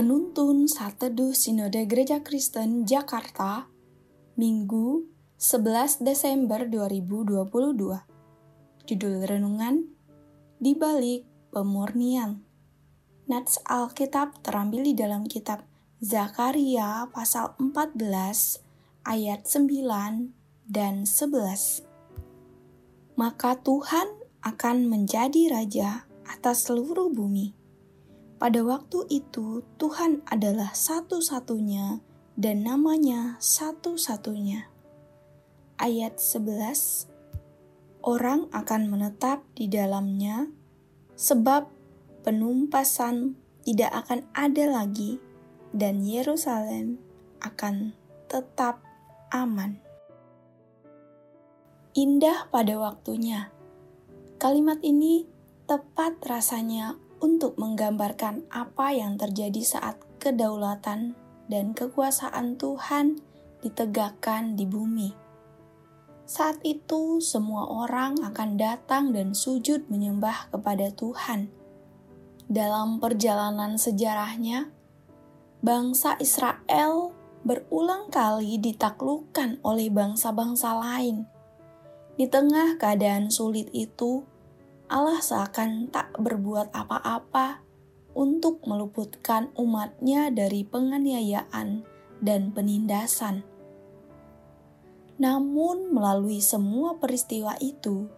[0.00, 3.68] Penuntun Saat Teduh Sinode Gereja Kristen Jakarta,
[4.32, 5.04] Minggu
[5.36, 7.36] 11 Desember 2022.
[8.88, 9.92] Judul Renungan,
[10.56, 12.40] Di Balik Pemurnian.
[13.28, 15.68] Nats Alkitab terambil di dalam kitab
[16.00, 18.00] Zakaria pasal 14
[19.04, 20.32] ayat 9
[20.64, 21.84] dan 11.
[23.20, 24.08] Maka Tuhan
[24.48, 27.59] akan menjadi raja atas seluruh bumi.
[28.40, 32.00] Pada waktu itu, Tuhan adalah satu-satunya
[32.40, 34.64] dan namanya satu-satunya.
[35.76, 37.04] Ayat 11
[38.00, 40.48] Orang akan menetap di dalamnya
[41.20, 41.68] sebab
[42.24, 45.20] penumpasan tidak akan ada lagi
[45.76, 46.96] dan Yerusalem
[47.44, 47.92] akan
[48.24, 48.80] tetap
[49.36, 49.76] aman.
[51.92, 53.52] Indah pada waktunya.
[54.40, 55.28] Kalimat ini
[55.68, 61.14] tepat rasanya untuk menggambarkan apa yang terjadi saat kedaulatan
[61.52, 63.20] dan kekuasaan Tuhan
[63.60, 65.10] ditegakkan di bumi.
[66.30, 71.50] Saat itu, semua orang akan datang dan sujud menyembah kepada Tuhan.
[72.46, 74.70] Dalam perjalanan sejarahnya,
[75.58, 77.10] bangsa Israel
[77.42, 81.26] berulang kali ditaklukkan oleh bangsa-bangsa lain.
[82.14, 84.22] Di tengah keadaan sulit itu,
[84.90, 87.62] Allah seakan tak berbuat apa-apa
[88.18, 91.86] untuk meluputkan umatnya dari penganiayaan
[92.18, 93.46] dan penindasan.
[95.22, 98.10] Namun melalui semua peristiwa itu,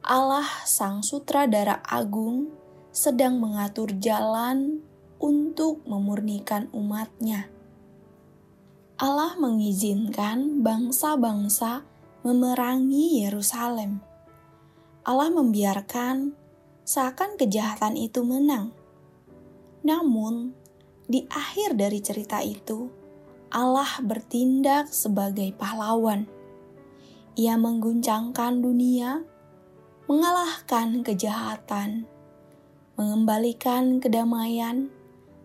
[0.00, 2.48] Allah Sang Sutradara Agung
[2.88, 4.80] sedang mengatur jalan
[5.20, 7.52] untuk memurnikan umatnya.
[8.96, 11.84] Allah mengizinkan bangsa-bangsa
[12.24, 14.07] memerangi Yerusalem
[15.08, 16.36] Allah membiarkan
[16.84, 18.76] seakan kejahatan itu menang.
[19.80, 20.52] Namun,
[21.08, 22.92] di akhir dari cerita itu,
[23.48, 26.28] Allah bertindak sebagai pahlawan.
[27.40, 29.24] Ia mengguncangkan dunia,
[30.04, 32.04] mengalahkan kejahatan,
[33.00, 34.92] mengembalikan kedamaian,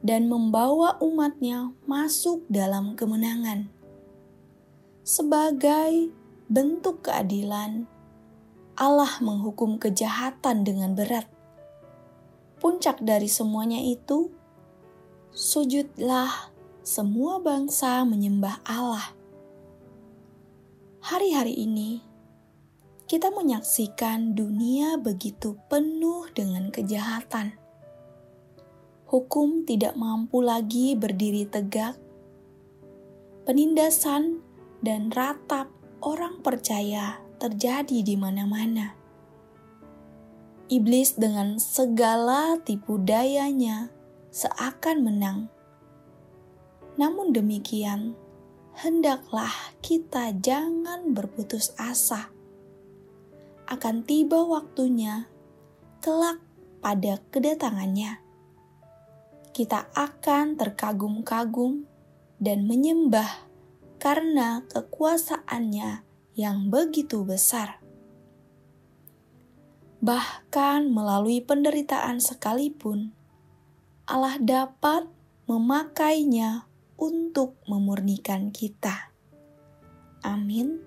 [0.03, 3.71] dan membawa umatnya masuk dalam kemenangan.
[5.07, 6.11] Sebagai
[6.51, 7.87] bentuk keadilan,
[8.73, 11.29] Allah menghukum kejahatan dengan berat.
[12.57, 14.33] Puncak dari semuanya itu,
[15.29, 16.49] sujudlah
[16.81, 19.13] semua bangsa menyembah Allah.
[21.05, 22.01] Hari-hari ini,
[23.05, 27.53] kita menyaksikan dunia begitu penuh dengan kejahatan.
[29.05, 31.93] Hukum tidak mampu lagi berdiri tegak.
[33.45, 34.41] Penindasan
[34.81, 35.69] dan ratap
[36.01, 38.95] orang percaya terjadi di mana-mana.
[40.71, 43.91] Iblis dengan segala tipu dayanya
[44.31, 45.39] seakan menang.
[46.95, 48.15] Namun demikian,
[48.79, 49.51] hendaklah
[49.83, 52.31] kita jangan berputus asa.
[53.67, 55.27] Akan tiba waktunya,
[55.99, 56.39] kelak
[56.79, 58.23] pada kedatangannya,
[59.51, 61.83] kita akan terkagum-kagum
[62.39, 63.51] dan menyembah
[63.99, 67.79] karena kekuasaannya yang begitu besar.
[70.03, 73.15] Bahkan melalui penderitaan sekalipun,
[74.03, 75.07] Allah dapat
[75.47, 76.67] memakainya
[76.99, 79.15] untuk memurnikan kita.
[80.19, 80.83] Amin.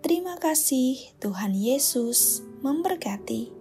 [0.00, 3.59] Terima kasih, Tuhan Yesus memberkati.